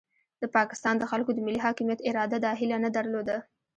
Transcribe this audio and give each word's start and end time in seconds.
د 0.41 0.43
پاکستان 0.55 0.95
د 0.99 1.03
خلکو 1.11 1.31
د 1.33 1.39
ملي 1.47 1.59
حاکمیت 1.65 1.99
اراده 2.09 2.37
دا 2.45 2.51
هیله 2.59 2.77
نه 2.85 2.89
درلوده. 2.97 3.37